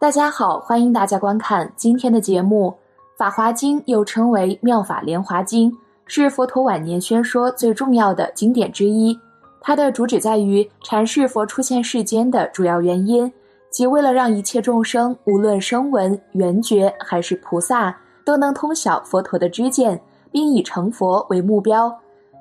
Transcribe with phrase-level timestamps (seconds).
[0.00, 2.70] 大家好，欢迎大家观看今天的节目。
[3.18, 5.68] 《法华经》又称为《妙法莲华经》，
[6.06, 9.18] 是佛陀晚年宣说最重要的经典之一。
[9.60, 13.30] 它的主旨在于阐释佛出现世间的主要原因，
[13.70, 17.92] 即为了让一切众生，无论声闻、缘觉还是菩萨，
[18.24, 21.92] 都能通晓佛陀的知见，并以成佛为目标。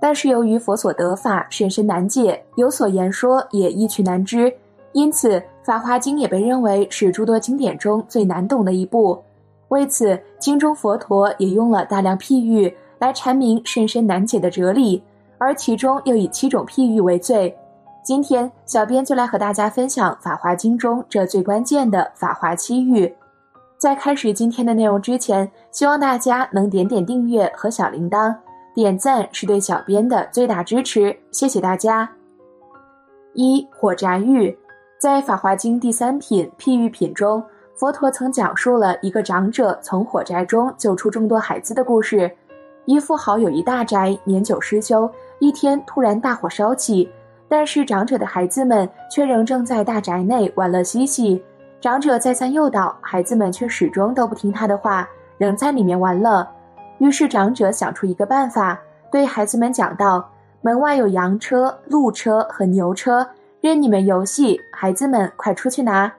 [0.00, 4.50] 但是由于佛所得法甚深难解，有所言说也易趣难知，
[4.92, 9.22] 因此《法华经》也被认为是诸多经典中最难懂的一部。
[9.68, 15.02] 为此，经中佛陀也用了大量譬喻来阐明甚深难解的哲理，
[15.38, 17.56] 而其中又以七种譬喻为最。
[18.04, 23.14] 今天，小编就来和大家分享《法华经》中这最关键的法华七喻。
[23.78, 28.34] 在开始今天的内容之前，希望大家能点点订阅和小铃铛，
[28.74, 32.10] 点赞是对小编的最大支持，谢谢大家。
[33.34, 34.56] 一火宅喻，
[35.02, 37.42] 在《法华经》第三品譬喻品中。
[37.74, 42.30] 佛陀曾讲述了一个长者从火灾中救出众多孩子的故事。
[42.84, 47.10] 一富豪有一大宅，年久失修，一天突然大火烧起，
[47.48, 51.42] 但是长者的孩子们却仍正在大宅内玩乐嬉戏。
[51.80, 56.46] 长者再三诱导，孩子们却始终都不听他的话，仍在里面玩乐。
[56.98, 60.30] 于是长者想出一个办法，对孩子们讲道
[60.62, 63.26] ：“门外有羊车、鹿车和牛车，
[63.62, 66.12] 任你们游戏，孩子们快出去拿。”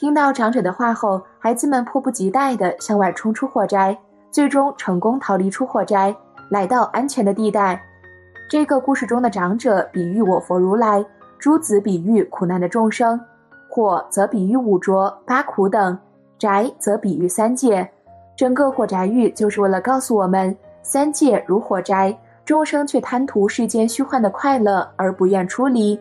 [0.00, 3.94] 听到长者的话后，孩子们迫不及待地向外冲出火灾，
[4.30, 6.16] 最终成功逃离出火灾，
[6.48, 7.78] 来到安全的地带。
[8.48, 11.04] 这个故事中的长者比喻我佛如来，
[11.38, 13.20] 诸子比喻苦难的众生，
[13.68, 15.98] 火则比喻五浊八苦等，
[16.38, 17.86] 宅则比喻三界。
[18.34, 26.00] 整个火宅喻就是为了告诉我们，三界如火宅，众生却贪图世间虚幻的快乐而不愿出离。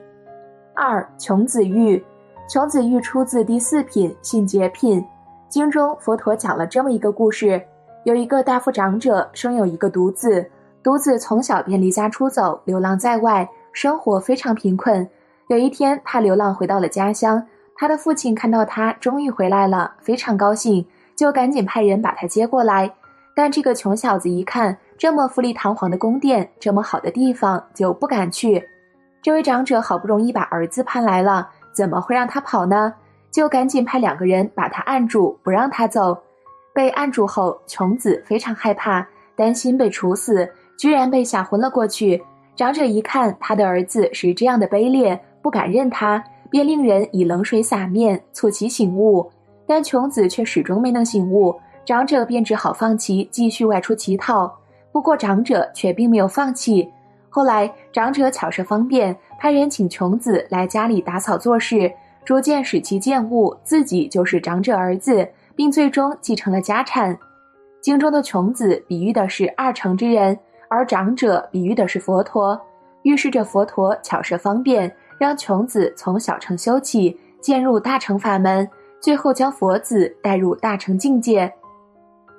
[0.77, 2.01] 二穷子玉。
[2.47, 5.03] 穷子玉出自第四品信解品，
[5.49, 7.59] 经中佛陀讲了这么一个故事：
[8.03, 10.47] 有一个大富长者生有一个独子，
[10.83, 15.05] 独子从小便离家出走，流浪在外，生活非常贫困。
[15.47, 17.43] 有一天，他流浪回到了家乡，
[17.75, 20.85] 他的父亲看到他终于回来了，非常高兴，
[21.15, 22.93] 就赶紧派人把他接过来。
[23.35, 28.63] 但这个穷小子一看这么富丽堂皇的宫殿，这么好的地方，就不敢去。
[29.27, 31.49] 这位长者好不容易把儿子盼来了。
[31.73, 32.93] 怎么会让他跑呢？
[33.29, 36.17] 就赶紧派两个人把他按住，不让他走。
[36.73, 39.05] 被按住后，穷子非常害怕，
[39.35, 40.49] 担心被处死，
[40.79, 42.23] 居然被吓昏了过去。
[42.55, 49.29] 长者一看他的儿子是这样的卑劣，不敢认他，便令人以冷水洒面，促其醒悟。
[49.67, 54.57] 但穷子却始终没能醒悟，长者便只好放弃，继续外出乞讨。
[54.93, 56.89] 不过长者却并没有放弃。
[57.29, 61.91] 后来，长者巧设方便，派人请穷子来家里打扫做事，
[62.25, 67.17] 逐渐使其见悟自己就是长者儿子，并最终继承了家产。
[67.79, 72.59] 经中的穷子比喻的是二乘之人，而长者比喻的是佛陀，
[73.03, 78.67] 预示着佛陀巧设方便，让穷子从小乘修起，渐入大乘法门，
[78.99, 81.53] 最后将佛子带入大乘境界。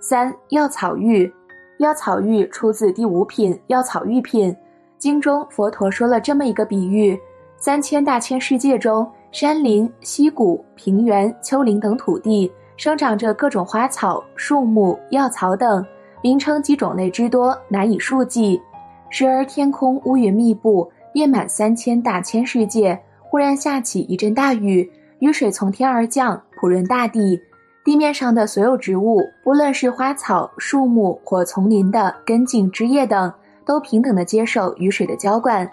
[0.00, 1.32] 三药草喻，
[1.78, 4.54] 药草喻出自第五品药草喻品。
[4.98, 7.18] 经中，佛陀说了这么一个比喻：
[7.56, 15.84] 三千大千世界中，山林、溪谷、平原、丘陵等土地，生长着各种花草、树木、药草等，
[16.20, 18.60] 名称及种类之多，难以数计。
[19.08, 22.98] 时而天空乌云密布，遍满三千大千世界。
[23.22, 27.40] 忽然下起一阵大雨，雨水从天而降，普润大地。
[27.84, 33.32] 地面上的所有植物，不论是花草、树木或丛林的根茎、枝叶等。
[33.68, 35.68] 都平等的接受雨水的浇灌，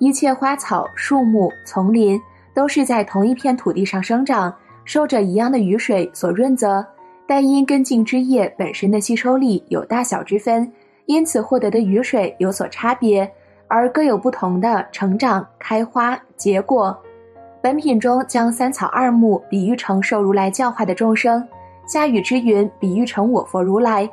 [0.00, 2.20] 一切花草、树木、丛林
[2.52, 4.54] 都是在同一片土地上生长，
[4.84, 6.84] 受着一样的雨水所润泽，
[7.26, 10.70] 但因根茎枝叶本身的吸收力有大小之分，
[11.06, 13.26] 因此获得的雨水有所差别，
[13.66, 16.94] 而各有不同的成长、开花、结果。
[17.62, 21.42] 本品中将三草二木比喻成受如来教化的众生，
[21.86, 24.06] 下雨之云比喻成我佛如来。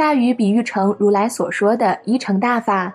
[0.00, 2.90] 大禹比喻成如来所说的一乘大法，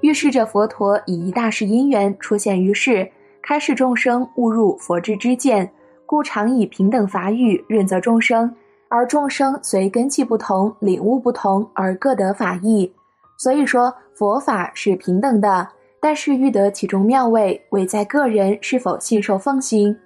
[0.00, 3.08] 预示着佛陀以一大事因缘出现于世，
[3.40, 5.72] 开示众生误入佛之见，
[6.04, 8.52] 故常以平等法语润泽众生，
[8.88, 12.92] 而众生随根器不同，领悟不同而各得法义。
[13.38, 15.68] 所以说佛法是平等的，
[16.00, 19.96] 但是欲得其中妙味，唯在个人是否信受奉行。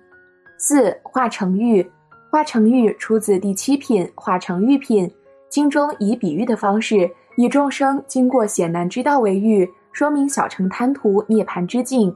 [0.59, 1.91] 四化成玉，
[2.31, 5.11] 化成玉出自第七品化成玉品。
[5.56, 12.14] 经中以比喻的方式，以众生经过险难之道为喻，说明小乘贪图涅槃之境。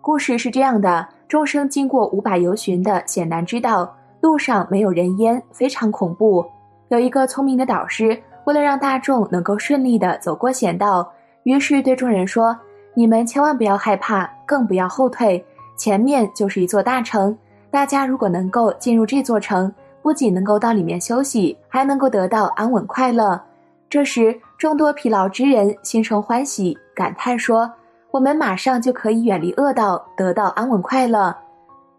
[0.00, 6.46] 故事是这样的：众生经过五百由旬的险难之道，路上没有人烟，非常恐怖。
[6.90, 11.12] 有一个聪明的导师，为了让大众能够顺利的走过险道，
[11.42, 12.56] 于是对众人说
[12.94, 15.44] ：“你们千万不要害怕，更不要后退，
[15.76, 17.36] 前面就是一座大城。
[17.72, 23.40] 大家如果能够进入这座城，不仅能够到里面休息，还能够得到安稳快乐。”
[23.88, 27.70] 这时，众多疲劳之人心生欢喜，感叹说
[28.10, 31.36] ：“我们马上就可以远离恶道，得到安稳快乐。”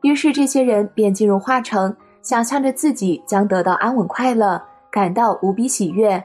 [0.01, 1.95] 于是，这些人便进入化城。
[2.21, 6.23] 想象着自己将得到安稳快乐，感到无比喜悦。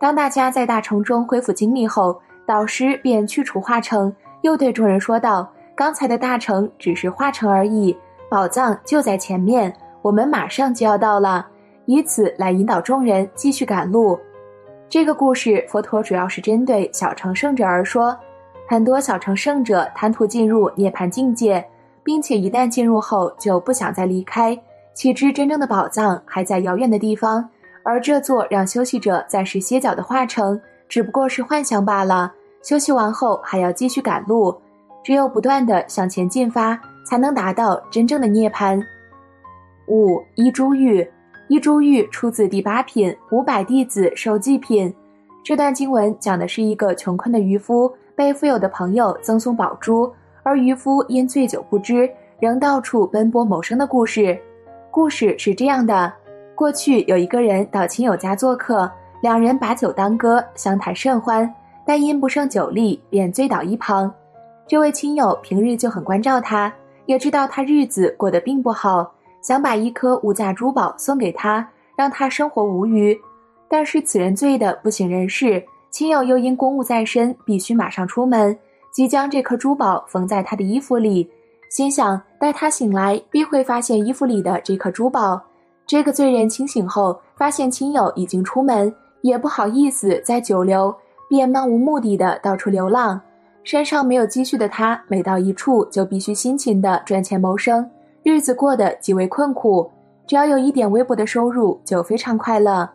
[0.00, 4.12] 当大家在大城中恢复精力后，导师便去除化城，
[4.42, 7.96] 又对众人说道：“刚才的大城只是化城而已，
[8.28, 9.72] 宝藏就在前面，
[10.02, 11.46] 我们马上就要到了。”
[11.86, 14.18] 以此来引导众人继续赶路。
[14.90, 18.14] 这个故事，佛陀主要是针对小乘圣者而说。
[18.68, 21.64] 很多小乘圣者贪图进入涅槃境界，
[22.02, 24.58] 并且一旦进入后就不想再离开。
[24.92, 27.48] 岂知真正的宝藏还在遥远的地方，
[27.82, 30.60] 而这座让休息者暂时歇脚的化城
[30.90, 32.30] 只不过是幻想罢了。
[32.62, 34.54] 休息完后还要继续赶路，
[35.02, 38.78] 只有不断的向前进发，才能达到真正的涅槃。
[39.88, 41.06] 五一珠玉，
[41.48, 44.94] 一珠玉出自第八品五百弟子受祭品。
[45.42, 50.12] 这段经文讲的是一个穷困的渔夫被富有的朋友赠送宝珠，
[50.42, 52.08] 而渔夫因醉酒不知，
[52.38, 54.38] 仍到处奔波谋生的故事。
[54.90, 56.12] 故事是这样的：
[56.54, 58.90] 过去有一个人到亲友家做客，
[59.22, 61.50] 两人把酒当歌，相谈甚欢，
[61.86, 64.12] 但因不胜酒力，便醉倒一旁。
[64.66, 66.70] 这位亲友平日就很关照他，
[67.06, 73.18] 也知道他日子过得并不好，想把一颗无价珠宝送给他，让他生活无虞。
[73.68, 78.56] 但是此人醉得不省人事，亲友又因公务在身，必须马上出门，
[78.92, 81.28] 即将这颗珠宝缝在他的衣服里。
[81.70, 85.40] 心想，待他醒来，必会发现衣服里的这颗珠宝。
[85.86, 90.94] 这个罪人清醒后，发现亲友已经出门，也不好意思再久留，
[91.28, 93.20] 便漫无目的的到处流浪。
[93.64, 97.86] 身上没有积蓄的他，每到一处就必须辛勤的赚钱谋生，
[98.28, 99.90] 日子过得极为困苦。
[100.26, 102.86] 只要有一点微薄的收入，就非常快乐。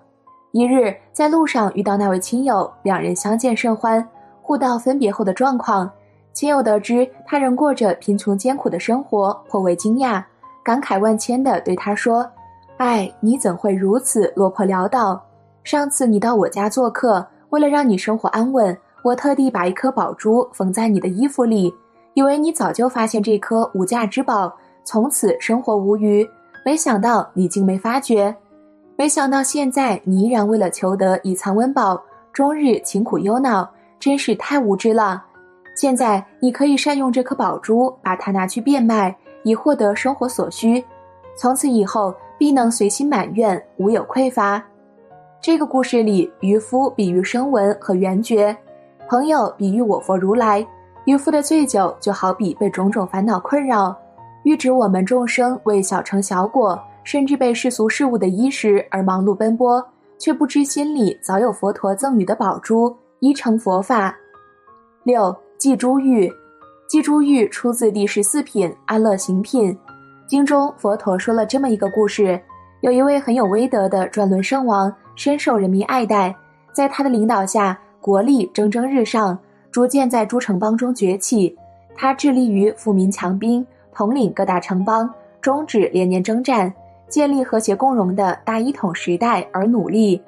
[0.52, 4.08] 一日在路上遇到那位亲友，两人相见甚欢，
[4.44, 5.90] 互道分别后的状况。
[6.34, 10.24] 亲友得知他仍过着贫穷艰苦的生活，颇为惊讶，
[10.64, 12.24] 感慨万千地对他说
[12.78, 15.20] ：“哎，你怎会如此落魄潦倒？
[15.64, 21.74] 上次你到我家做客，为了让你生活安稳，我特地把一颗宝珠缝在你的衣服里，
[22.14, 24.54] 以为你早就发现这颗无价之宝，
[24.84, 26.28] 从此生活无虞。
[26.66, 28.36] 没想到你竟没发觉，
[28.96, 32.02] 没想到现在你依然为了求得以藏温饱，
[32.32, 33.70] 终日勤苦忧恼，
[34.00, 35.24] 真是太无知了。”
[35.76, 40.84] 现在你可以善用这颗宝珠，把它拿去变卖，以获得生活所需。
[41.36, 44.64] 从此以后，必能随心满愿，无有匮乏。
[45.42, 48.56] 这个故事里，渔夫比喻声闻和缘觉，
[49.08, 50.66] 朋友比喻我佛如来。
[51.06, 53.98] 渔夫的醉酒就好比被种种烦恼困扰，
[54.44, 59.86] 喻指我们众生为小成小果，甚至被世俗事物的衣食而忙碌奔波，
[60.18, 64.16] 却不知心里早有佛陀赠予的宝珠，依成佛法。
[65.04, 65.36] 六。
[65.56, 66.30] 祭珠玉，
[66.90, 69.74] 祭珠玉出自第十四品安乐行品。
[70.28, 72.38] 经中佛陀说了这么一个故事：
[72.82, 76.36] 有一位很有威德的转轮圣王，深受人民爱戴，
[76.74, 79.40] 在他的领导下，国力蒸蒸日上，
[79.72, 81.58] 逐渐在诸城邦中崛起。
[81.96, 85.10] 他致力于富民强兵，统领各大城邦，
[85.42, 86.74] 终止连年征战，
[87.08, 90.22] 建立和谐共荣的大一统时代而努力。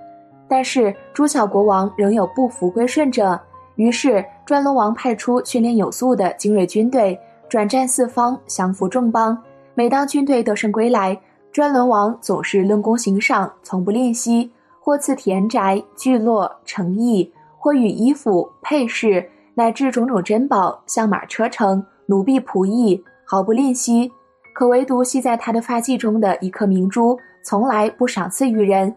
[0.47, 3.39] 但是诸小国王仍有不服归顺者。
[3.75, 7.19] 于是，转轮王派出训练有素的精锐军队，
[7.49, 9.37] 转战四方，降服众邦。
[9.73, 11.19] 每当军队得胜归来，
[11.51, 24.09] 转轮王总是论功行赏，从不吝惜，或赐田宅、聚落、城邑，或与衣服、配饰，乃至种种珍宝、象马车乘、奴婢仆役，毫不吝惜。
[24.53, 28.95] 可唯独系在他的发髻中的一颗明珠，从来不赏赐于人。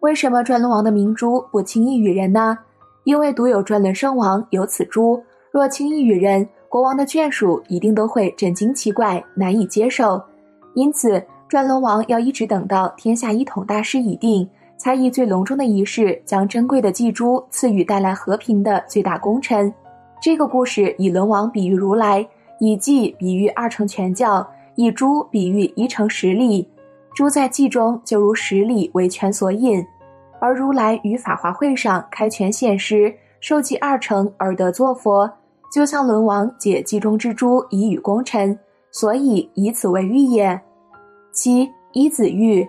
[0.00, 2.58] 为什么转轮王的明珠不轻易与人呢？
[3.04, 10.20] 因为独有转轮圣王有此珠，若轻易与人，国王的眷属一定都会震惊奇怪，难以接受。
[10.74, 19.72] 因此，转轮王要一直等到天下一统大势已定，才以最隆重的仪式将珍贵的祭珠赐予带来和平的最大功臣。
[20.20, 22.26] 这个故事以轮王比喻如来，
[22.58, 26.68] 以计比喻二乘全教，以珠比喻一乘十力。
[27.14, 29.84] 珠在计中就如十里为全所引。
[30.38, 35.30] 而如来于法华会上开权显实，受记二成而得作佛，
[35.72, 38.58] 就像轮王解计中之珠以与功臣，
[38.90, 40.60] 所以以此为喻也。
[41.32, 42.68] 七一子玉，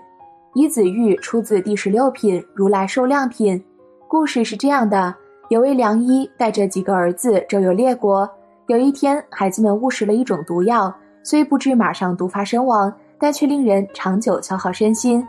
[0.54, 3.62] 一子玉出自第十六品如来受量品。
[4.08, 5.14] 故事是这样的：
[5.50, 8.30] 有位良医带着几个儿子周游列国。
[8.68, 10.94] 有一天，孩子们误食了一种毒药，
[11.24, 15.26] 虽不知马上毒发身亡，但却令人长久消耗身心。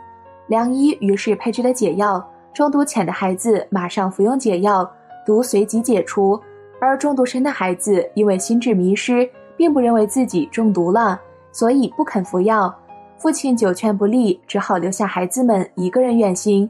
[0.47, 2.21] 良医于是配制了解药，
[2.53, 4.89] 中毒浅的孩子马上服用解药，
[5.25, 6.37] 毒随即解除；
[6.81, 11.17] 而中毒深的孩子因为心智迷失，并不认为自己中毒了，
[11.53, 12.73] 所以不肯服药。
[13.17, 16.69] 父亲久劝不利，只好留下孩子们一个人远行。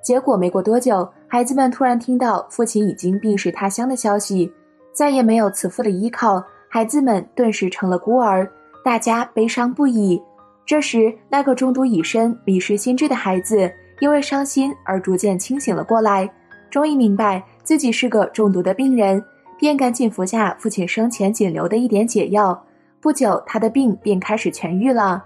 [0.00, 4.50] 结果没过多久，孩子们突然听到父亲已经病逝他乡的消息，
[4.96, 8.50] 再也没有慈父的依靠，孩子们顿时成了孤儿，
[8.82, 10.18] 大家悲伤不已。
[10.64, 16.26] 这时，那个中毒已深、迷失心智的孩子，因为伤心而逐渐清醒了过来，
[16.70, 19.22] 终于明白自己是个中毒的病人，
[19.58, 22.58] 便赶紧服下父亲生前仅留的一点解药。
[22.98, 25.22] 不久，他的病便开始痊愈了。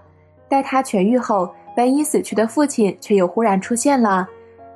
[0.49, 4.27] 待他痊愈后，本已死去的父亲却又忽然出现了。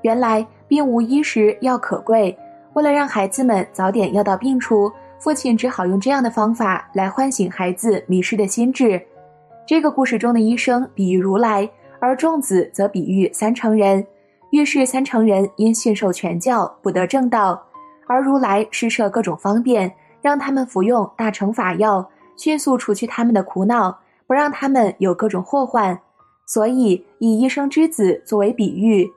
[0.04, 2.36] 原来病无医时药可贵，
[2.76, 9.02] 为了让孩子们早点药到病除，父亲只好用这样的方法来唤醒孩子迷失的心智。
[9.66, 11.70] 这个故事中的医生比喻如来，
[12.02, 14.06] 而仲子则比喻三成人。
[14.52, 17.62] 预示三成人因信受权教不得正道，
[18.08, 19.90] 而如来施设各种方便，
[20.22, 22.06] 让他们服用大乘法药，
[22.36, 23.98] 迅速除去他们的苦恼。
[24.28, 25.98] 不让他们有各种祸患，
[26.48, 29.08] 所以以医生之子作为比喻。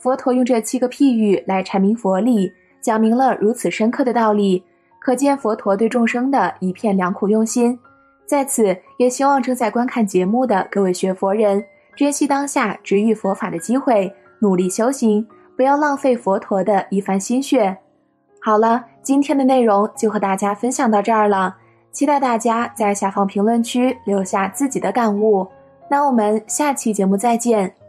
[0.00, 4.62] 佛陀用这七个譬喻来阐明佛理，讲明了如此深刻的道理，
[4.98, 7.78] 可见佛陀对众生的一片良苦用心。
[8.26, 11.64] 在此，也希望正在观看节目的各位学佛人，
[11.96, 17.76] 珍惜当下直遇佛法的机会，努力修行，不要浪费佛陀的一番心血。
[18.40, 21.56] 好了，今天的内容就和大家分享到这儿了。
[21.92, 25.46] 期待大家在下方评论区留下自己的感悟，
[25.90, 27.79] 那我们下期节目再见。